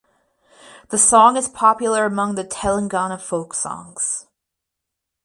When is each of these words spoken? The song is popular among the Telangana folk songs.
The 0.89 0.97
song 0.97 1.37
is 1.37 1.47
popular 1.47 2.05
among 2.05 2.33
the 2.33 2.43
Telangana 2.43 3.21
folk 3.21 3.53
songs. 3.53 4.25